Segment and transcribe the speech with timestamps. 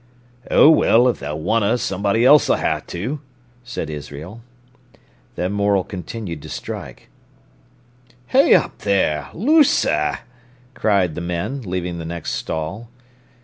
[0.49, 3.21] "Oh, well, if tha wunna, somebody else'll ha'e to,"
[3.63, 4.41] said Israel.
[5.35, 7.07] Then Morel continued to strike.
[8.25, 10.21] "Hey up there—loose a'!"
[10.73, 12.89] cried the men, leaving the next stall.